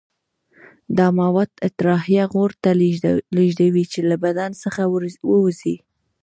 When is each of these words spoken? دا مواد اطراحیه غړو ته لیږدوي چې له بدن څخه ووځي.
دا 0.97 1.07
مواد 1.19 1.51
اطراحیه 1.67 2.23
غړو 2.33 2.57
ته 2.63 2.69
لیږدوي 3.35 3.83
چې 3.91 3.99
له 4.09 4.15
بدن 4.25 4.51
څخه 4.63 4.81
ووځي. 5.29 5.75